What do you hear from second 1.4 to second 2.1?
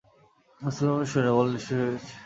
নিঃশেষ হয়ে